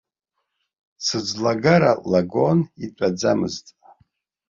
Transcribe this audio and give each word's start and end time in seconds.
Сыӡлагара 1.05 1.91
лагон, 2.11 2.59
итәаӡамызт. 2.83 3.65